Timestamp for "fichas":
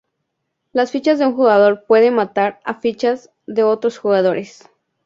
0.89-1.19, 2.81-3.29